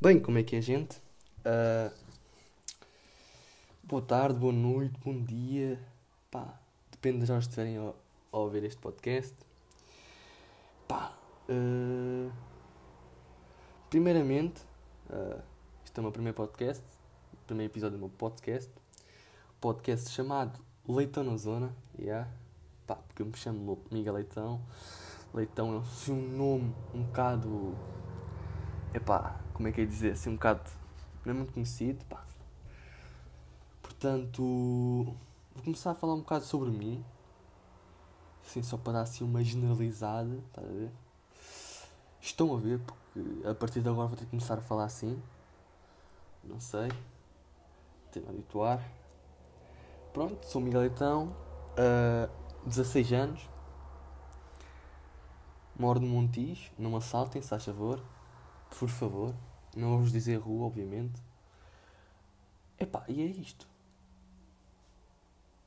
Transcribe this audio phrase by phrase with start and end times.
[0.00, 0.96] Bem, como é que é, gente?
[1.40, 1.92] Uh,
[3.82, 5.76] boa tarde, boa noite, bom dia.
[6.30, 6.56] Pá,
[6.92, 7.92] depende horas que estiverem a,
[8.30, 9.34] a ouvir este podcast.
[10.86, 12.30] Pá, uh,
[13.90, 14.62] primeiramente,
[15.10, 15.42] uh,
[15.84, 16.84] este é o meu primeiro podcast,
[17.32, 18.70] o primeiro episódio do meu podcast.
[19.60, 22.30] Podcast chamado Leitão na Zona, yeah.
[22.86, 24.60] Pá, porque eu me chamo Miguel Leitão.
[25.34, 27.74] Leitão é um nome um bocado.
[28.94, 30.62] Epá, como é que é dizer, assim um bocado
[31.24, 32.24] não é muito conhecido, pá.
[33.82, 37.04] Portanto, vou começar a falar um bocado sobre mim,
[38.46, 40.92] assim só para dar assim uma generalizada, tá a ver?
[42.20, 45.20] Estão a ver, porque a partir de agora vou ter que começar a falar assim,
[46.44, 46.88] não sei,
[48.12, 48.80] tenho a habituar.
[50.12, 51.34] Pronto, sou Miguel Leitão,
[51.74, 52.30] uh,
[52.64, 53.50] 16 anos,
[55.76, 58.00] moro no Montijo, não me assaltem, se faz favor,
[58.70, 59.34] por favor.
[59.78, 61.22] Não vamos dizer rua, obviamente.
[62.80, 63.64] Epá, e é isto.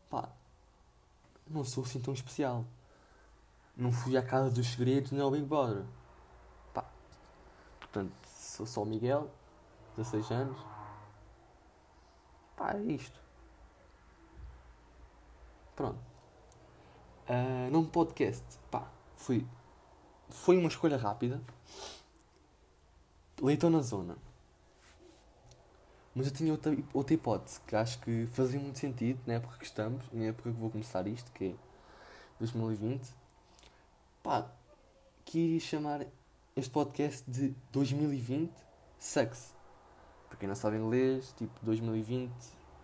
[0.09, 0.30] Pá,
[1.47, 2.66] não sou assim tão especial.
[3.73, 5.86] Não fui à casa dos segredos nem ao Big Brother.
[6.73, 6.83] Pá,
[7.80, 9.31] portanto, sou só o Miguel,
[9.95, 10.58] 16 anos.
[12.58, 13.17] Pá, é isto.
[15.73, 15.99] Pronto.
[17.30, 19.47] Uh, num podcast, pá, foi,
[20.30, 21.41] foi uma escolha rápida.
[23.42, 24.16] Leitão na zona.
[26.14, 29.66] Mas eu tinha outra, outra hipótese que acho que fazia muito sentido na época que
[29.66, 31.53] estamos, na época que vou começar isto, que é
[32.38, 33.02] 2020.
[34.22, 34.48] Pá,
[35.25, 36.06] que iria chamar
[36.56, 38.52] este podcast de 2020
[39.00, 39.55] Sucks.
[40.30, 42.31] Para quem não sabe inglês, tipo 2020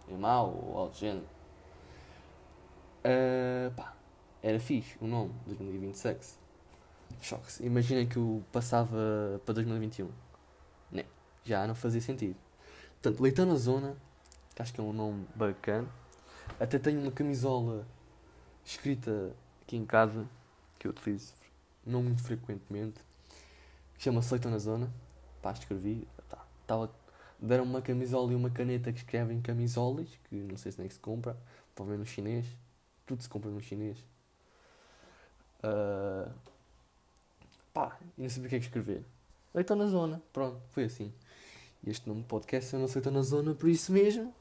[0.09, 1.27] é mau ou algo do género.
[3.05, 3.93] Uh, pá,
[4.41, 6.39] era fixe o nome, 2020 Sucks.
[7.21, 7.63] Choque-se.
[7.63, 10.09] Imaginem que eu passava para 2021
[11.47, 12.35] já não fazia sentido.
[13.01, 13.95] Portanto, Leitão na Zona,
[14.53, 15.87] que acho que é um nome bacana.
[16.59, 17.87] Até tenho uma camisola
[18.65, 19.31] escrita
[19.61, 20.27] aqui em casa,
[20.77, 21.33] que eu utilizo
[21.85, 22.99] não muito frequentemente.
[23.97, 24.91] Chama-se Leitão na Zona.
[25.41, 26.07] Pá, escrevi.
[26.27, 26.91] Tá, tava,
[27.39, 30.99] deram uma camisola e uma caneta que escrevem camisolas, que não sei se nem se
[30.99, 31.37] compra.
[31.79, 32.45] ver no chinês.
[33.05, 33.97] Tudo se compra no chinês.
[35.63, 36.29] Uh,
[37.73, 39.05] pá, não sabia o que é que escrever.
[39.53, 41.11] Leitão na zona, pronto, foi assim.
[41.85, 44.33] Este nome de podcast eu não sei, estou na zona por isso mesmo.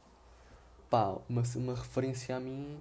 [0.89, 2.81] Pá, uma, uma referência a mim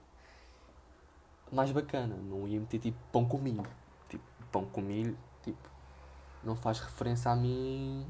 [1.52, 2.16] mais bacana.
[2.16, 3.66] Não ia meter tipo pão com milho.
[4.10, 5.70] Tipo, pão com milho, tipo,
[6.44, 8.06] não faz referência a mim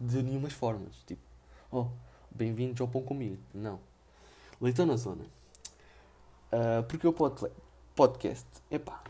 [0.00, 0.96] de nenhumas formas.
[1.06, 1.22] Tipo,
[1.70, 1.86] oh,
[2.30, 3.40] bem-vindos ao pão com milho.
[3.52, 3.80] Não.
[4.60, 5.24] Leitão na zona.
[6.52, 7.50] Uh, porque o pod
[7.94, 9.02] podcast, epá.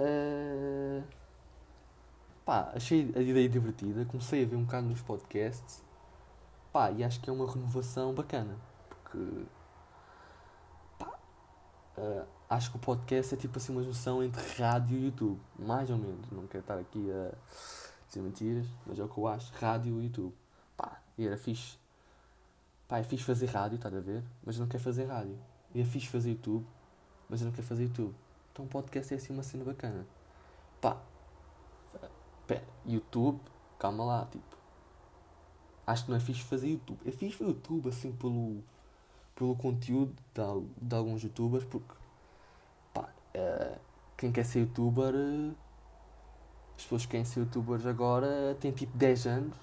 [0.00, 1.02] Uh,
[2.44, 5.82] Pá, achei a ideia divertida, comecei a ver um bocado nos podcasts,
[6.70, 8.54] pá, e acho que é uma renovação bacana,
[8.86, 9.46] porque,
[10.98, 11.18] pá,
[11.96, 15.88] uh, acho que o podcast é tipo assim uma junção entre rádio e YouTube, mais
[15.88, 17.32] ou menos, não quero estar aqui a
[18.06, 20.34] dizer mentiras, mas é o que eu acho, rádio e YouTube,
[20.76, 21.78] pá, e era fixe,
[22.86, 25.38] pá, é fixe fazer rádio, estás a ver, mas eu não quero fazer rádio,
[25.74, 26.66] e é fixe fazer YouTube,
[27.26, 28.14] mas eu não quero fazer YouTube,
[28.52, 30.06] então o podcast é assim uma cena bacana,
[30.78, 31.00] pá,
[32.46, 33.40] Pera, YouTube,
[33.78, 34.56] calma lá, tipo.
[35.86, 36.98] Acho que não é fixe fazer YouTube.
[37.06, 38.62] É fixe fazer YouTube assim pelo,
[39.34, 41.94] pelo conteúdo de, de alguns youtubers, porque
[42.92, 43.78] pá, uh,
[44.16, 45.54] quem quer ser youtuber, uh,
[46.76, 49.56] as pessoas que querem ser youtubers agora têm tipo 10 anos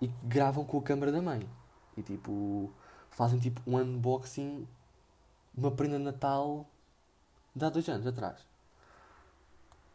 [0.00, 1.48] e gravam com a câmera da mãe.
[1.96, 2.70] E tipo,
[3.10, 4.66] fazem tipo um unboxing
[5.56, 6.66] uma prenda de Natal
[7.54, 8.46] de há dois anos atrás.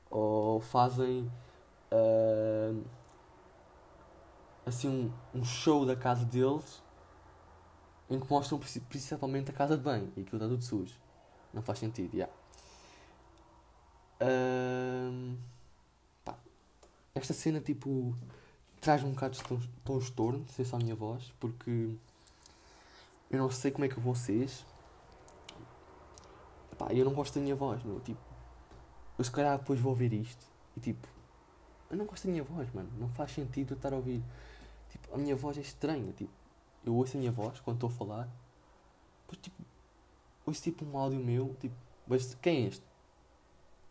[0.09, 1.29] Ou fazem
[1.91, 2.83] uh,
[4.65, 6.81] assim um, um, show da casa deles
[8.09, 10.95] em que mostram principalmente a casa de banho e aquilo está tudo sujo.
[11.53, 12.29] Não faz sentido, já.
[14.21, 15.37] Uh,
[17.15, 18.15] esta cena tipo
[18.79, 21.95] traz um bocado de transtorno, se é a minha voz, porque
[23.29, 24.65] eu não sei como é que vocês.
[26.77, 27.99] Pá, eu não gosto da minha voz, meu.
[27.99, 28.19] Tipo,
[29.17, 30.45] eu se calhar depois vou ouvir isto
[30.77, 31.07] e tipo,
[31.89, 32.89] eu não gosto da minha voz, mano.
[32.97, 34.23] Não faz sentido estar a ouvir.
[34.89, 36.11] Tipo, a minha voz é estranha.
[36.13, 36.31] Tipo,
[36.85, 38.29] eu ouço a minha voz quando estou a falar.
[39.21, 39.63] Depois, tipo,
[40.45, 41.55] ouço tipo um áudio meu.
[41.59, 41.75] Tipo,
[42.07, 42.85] mas quem é este?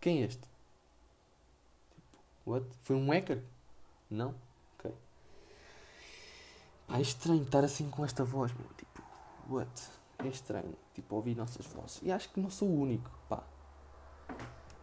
[0.01, 0.41] Quem é este?
[0.41, 2.67] Tipo, what?
[2.83, 3.43] Foi um hacker?
[4.09, 4.35] Não?
[4.79, 4.93] Ok.
[6.87, 8.69] Pá, é estranho estar assim com esta voz, meu.
[8.77, 9.03] Tipo,
[9.49, 9.91] what?
[10.19, 10.75] É estranho.
[10.95, 12.01] Tipo, ouvir nossas vozes.
[12.03, 13.43] E acho que não sou o único, pá.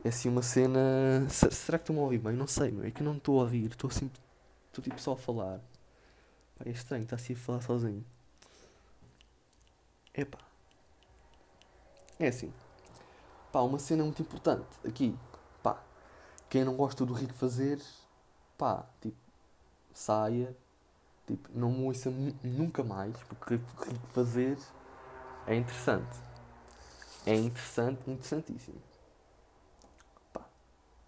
[0.05, 0.79] É assim uma cena.
[1.29, 2.33] Será que estão a ouvir bem?
[2.33, 2.85] Não sei, meu.
[2.85, 3.71] É que eu não estou a ouvir.
[3.71, 4.11] Estou assim.
[4.67, 5.59] Estou tipo só a falar.
[6.55, 8.05] Pá, é estranho, está assim a falar sozinho.
[10.13, 10.37] Epá.
[12.19, 12.53] É assim.
[13.51, 15.17] Pá, uma cena muito importante aqui.
[15.63, 15.81] Pá,
[16.49, 17.81] quem não gosta do rico fazer,
[18.59, 19.17] pá, tipo,
[19.91, 20.55] saia.
[21.25, 22.11] Tipo, não me ouça
[22.43, 24.59] nunca mais, porque rico fazer
[25.47, 26.19] é interessante.
[27.25, 28.94] É interessante, interessantíssimo.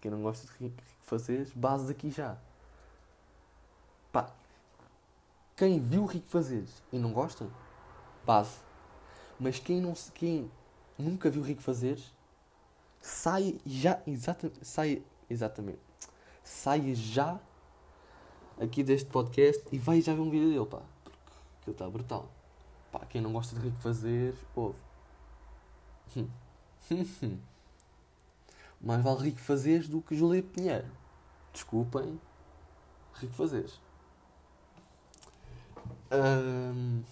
[0.00, 0.72] Quem não gosta de
[1.02, 2.36] fazer, base daqui já.
[4.12, 4.32] Pá.
[5.56, 7.48] Quem viu o Rico fazer e não gosta,
[8.24, 8.58] base.
[9.40, 10.50] Mas quem, não, quem
[10.96, 12.00] nunca viu o Rico fazer,
[13.00, 15.80] sai já, exata, sai, exatamente,
[16.44, 17.40] sai já
[18.60, 20.82] aqui deste podcast e vai já ver um vídeo dele, pá.
[21.04, 21.18] Porque
[21.60, 22.28] aquilo está brutal.
[22.92, 24.78] Pá, quem não gosta de Rico fazer, ouve.
[28.80, 30.86] Mais vale rico fazeres do que Júlia Pinheiro.
[31.52, 32.20] Desculpem,
[33.14, 33.80] rico fazeres.
[36.12, 37.02] Um...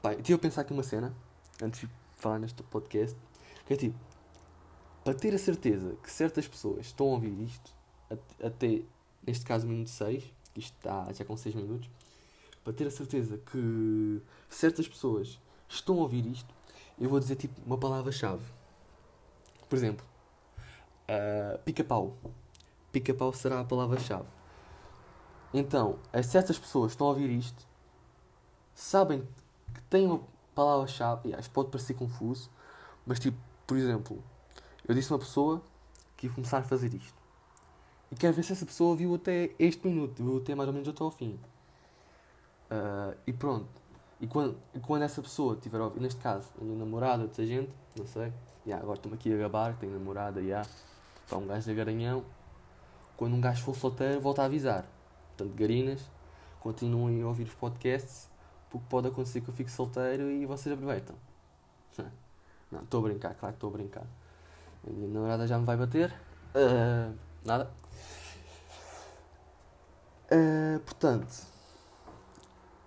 [0.00, 1.12] Pai, eu tive a pensar aqui uma cena,
[1.60, 3.18] antes de falar neste podcast,
[3.66, 3.98] que é tipo,
[5.04, 7.74] para ter a certeza que certas pessoas estão a ouvir isto,
[8.42, 8.82] até,
[9.26, 10.22] neste caso, minuto 6,
[10.54, 11.90] que isto está já com 6 minutos,
[12.62, 16.54] para ter a certeza que certas pessoas estão a ouvir isto,
[16.98, 18.44] eu vou dizer tipo uma palavra-chave
[19.68, 20.06] por exemplo,
[21.08, 22.16] uh, pica-pau.
[22.92, 24.28] Pica-pau será a palavra-chave.
[25.52, 27.68] Então, as certas pessoas estão a ouvir isto
[28.78, 29.26] sabem
[29.74, 30.20] que tem uma
[30.54, 31.28] palavra-chave.
[31.28, 32.48] Yeah, isto pode parecer confuso,
[33.04, 33.36] mas tipo,
[33.66, 34.22] por exemplo,
[34.86, 35.62] eu disse a uma pessoa
[36.16, 37.18] que ia começar a fazer isto.
[38.10, 40.88] E quero ver se essa pessoa viu até este minuto, viu até mais ou menos
[40.88, 41.38] até ao fim.
[42.70, 43.68] Uh, e pronto.
[44.20, 47.70] E quando, quando essa pessoa tiver a ouvir, neste caso, a minha namorada, outra gente,
[47.96, 48.32] não sei,
[48.66, 50.68] yeah, agora estou-me aqui a gabar, tenho namorada, yeah.
[51.28, 52.24] para um gajo de garanhão.
[53.16, 54.84] Quando um gajo for solteiro, volta a avisar.
[55.36, 56.00] Portanto, garinas,
[56.60, 58.28] continuem a ouvir os podcasts,
[58.70, 61.14] porque pode acontecer que eu fique solteiro e vocês aproveitam.
[62.70, 64.06] Não, estou a brincar, claro que estou a brincar.
[64.86, 66.12] A minha namorada já me vai bater.
[66.54, 67.70] Uh, nada.
[70.30, 71.46] Uh, portanto,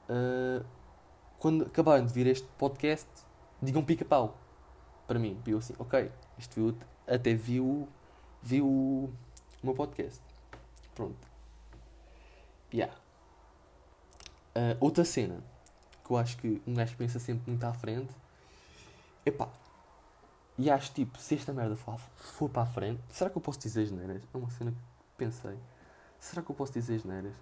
[0.10, 0.64] uh,
[1.42, 3.10] quando acabarem de vir este podcast,
[3.60, 4.38] digam pica-pau
[5.08, 6.78] para mim, viu assim, ok, este viu,
[7.08, 7.90] até viu,
[8.44, 9.12] viu o
[9.64, 10.22] meu podcast.
[10.94, 11.28] Pronto.
[12.72, 12.96] Yeah.
[14.56, 15.44] Uh, outra cena
[16.06, 18.14] que eu acho que um gajo pensa sempre muito à frente.
[19.26, 19.50] Epá.
[20.60, 23.58] E acho tipo, se esta merda for, for para a frente, será que eu posso
[23.58, 24.22] dizer geneiras?
[24.32, 24.78] É uma cena que
[25.18, 25.58] pensei.
[26.20, 27.34] Será que eu posso dizer geneiras?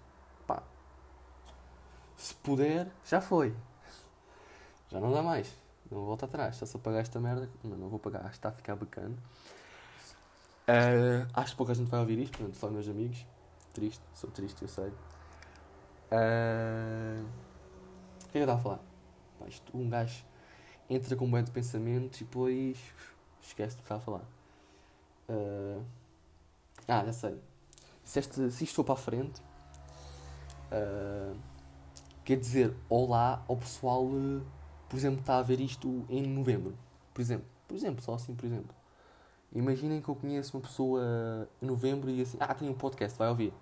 [0.46, 0.62] Pá.
[2.16, 3.54] Se puder, já foi.
[4.90, 5.52] Já não dá mais.
[5.90, 6.56] Não volta atrás.
[6.56, 7.48] Só se eu pagar esta merda.
[7.62, 8.20] Não, não vou pagar.
[8.20, 9.16] Acho que está a ficar bacana.
[10.68, 12.36] Uh, acho que pouca gente vai ouvir isto.
[12.36, 13.24] Portanto, só meus amigos.
[13.72, 14.02] Triste.
[14.14, 14.88] Sou triste, eu sei.
[16.10, 17.24] Uh,
[18.24, 18.80] o que é que eu estava a falar?
[19.38, 20.24] Pá, isto, um gajo
[20.88, 22.76] entra com um bando de pensamentos e depois
[23.40, 24.24] esquece do que estava a falar.
[25.28, 25.84] Uh,
[26.88, 27.40] ah, já sei.
[28.02, 29.40] Se, este, se isto for para a frente,
[32.24, 34.08] quer dizer olá ao pessoal
[34.90, 36.76] por exemplo, está a ver isto em novembro.
[37.14, 38.74] Por exemplo, por exemplo, só assim, por exemplo.
[39.54, 43.28] Imaginem que eu conheço uma pessoa em novembro e assim, ah, tem um podcast, vai
[43.28, 43.54] ouvir.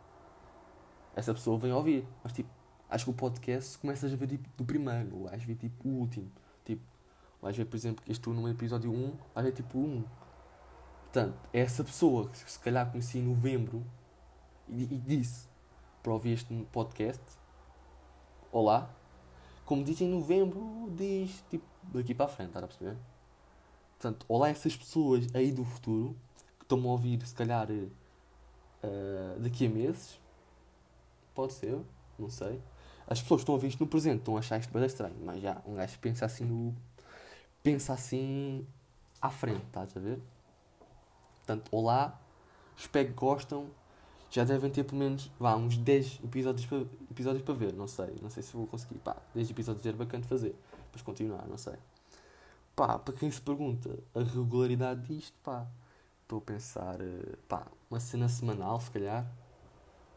[1.14, 2.48] Essa pessoa vem ouvir, mas tipo,
[2.88, 5.92] acho que o podcast começas a ver tipo, do primeiro, ou vais ver tipo o
[6.00, 6.32] último.
[6.64, 6.82] Tipo,
[7.42, 10.04] vais ver, por exemplo, que estou no episódio 1, vais ver tipo o 1.
[11.02, 13.84] Portanto, é essa pessoa que se calhar conheci em novembro
[14.66, 15.46] e, e disse
[16.02, 17.22] para ouvir este podcast,
[18.50, 18.97] olá,
[19.68, 22.96] como diz em novembro, diz tipo daqui para a frente, está a perceber?
[23.98, 26.16] Portanto, olá essas pessoas aí do futuro
[26.58, 30.18] que estão-me a ouvir, se calhar, uh, daqui a meses.
[31.34, 31.78] Pode ser,
[32.18, 32.62] não sei.
[33.06, 35.16] As pessoas que estão a ouvir isto no presente estão a achar isto bem estranho,
[35.22, 36.74] mas já, um gajo pensa assim no.
[37.62, 38.66] pensa assim
[39.20, 40.18] à frente, estás a ver?
[41.44, 42.18] Portanto, olá,
[42.74, 43.66] espero que gostam
[44.30, 48.14] já devem ter pelo menos vá, uns 10 episódios para, episódios para ver, não sei,
[48.22, 50.54] não sei se vou conseguir, pá, 10 episódios era bacana de fazer,
[50.84, 51.74] depois continuar, não sei.
[52.76, 55.66] Pá, para quem se pergunta a regularidade disto, pá,
[56.22, 59.26] estou a pensar, eh, pá, uma cena semanal, se calhar,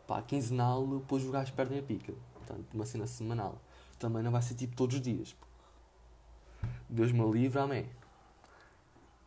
[0.08, 3.60] pá, quinzenal, depois os gajos perdem a pica, portanto, uma cena semanal.
[3.98, 5.36] Também não vai ser tipo todos os dias,
[6.90, 7.90] Deus me livre, amém.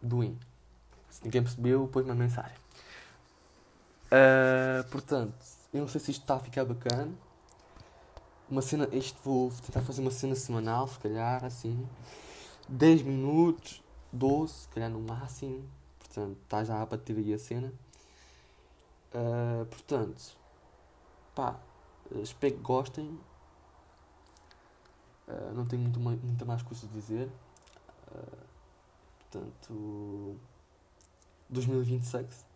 [0.02, 0.38] Doim.
[1.08, 2.56] Se ninguém percebeu, pôs uma mensagem.
[4.14, 5.34] Uh, portanto,
[5.72, 7.12] eu não sei se isto está a ficar bacana.
[8.48, 11.88] Uma cena, isto vou tentar fazer uma cena semanal, se calhar, assim.
[12.68, 15.68] 10 minutos, 12, se calhar no máximo.
[15.98, 17.72] Portanto, está já a bater aí a cena.
[19.12, 20.36] Uh, portanto,
[21.34, 21.58] pá,
[22.22, 23.18] espero que gostem.
[25.26, 27.28] Uh, não tenho muito, muita mais coisa a dizer.
[28.12, 28.46] Uh,
[29.18, 30.36] portanto,
[31.48, 32.46] 2026.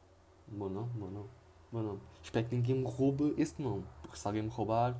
[0.47, 1.29] Bom nome, bom nome,
[1.71, 2.01] bom nome.
[2.23, 3.85] Espero que ninguém me roube esse nome.
[4.03, 4.97] Porque se alguém me roubar,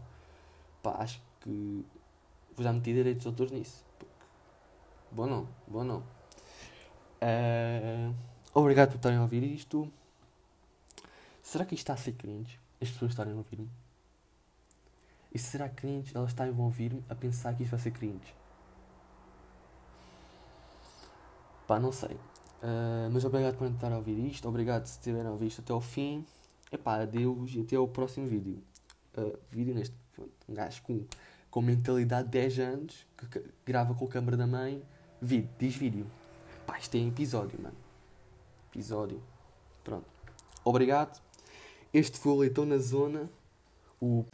[0.83, 1.85] pá, acho que
[2.57, 3.85] vou já meter direitos de autores nisso.
[3.99, 4.15] Porque...
[5.11, 6.05] Bom nome, bom nome.
[7.21, 8.15] Uh,
[8.55, 9.91] obrigado por estarem a ouvir isto.
[11.43, 12.61] Será que isto está a ser cringe?
[12.81, 13.71] As pessoas estarem a ouvir-me?
[15.33, 18.35] E será cringe elas estarem a ouvir-me a pensar que isto vai ser cringe?
[21.67, 22.15] Pá, não sei.
[22.63, 24.49] Uh, mas obrigado por estar a ouvir isto.
[24.49, 26.27] Obrigado se tiverem a ouvir isto até ao fim.
[26.71, 28.63] Epá, adeus e até ao próximo vídeo.
[29.17, 29.95] Uh, vídeo neste.
[30.49, 31.05] Um gajo com,
[31.51, 34.83] com mentalidade de 10 anos que grava com a câmera da mãe.
[35.21, 36.07] Vídeo, diz vídeo.
[36.67, 37.77] Pá, isto é episódio, mano.
[38.71, 39.23] Episódio.
[39.85, 40.07] Pronto.
[40.65, 41.21] Obrigado.
[41.93, 43.31] Este foi o Leitão na Zona.
[44.01, 44.25] O.